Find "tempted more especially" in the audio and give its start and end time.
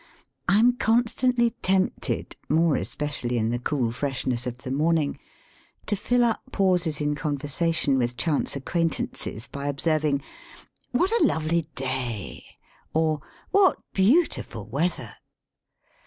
1.61-3.37